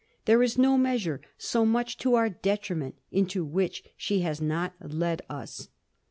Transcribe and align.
There 0.25 0.41
is 0.41 0.57
no 0.57 0.79
measure 0.79 1.21
so 1.37 1.63
much 1.63 1.95
to 1.99 2.15
our 2.15 2.27
detriment 2.27 2.95
into 3.11 3.45
which 3.45 3.83
she 3.95 4.21
has 4.21 4.41
not 4.41 4.73
led 4.81 5.21
us." 5.29 5.69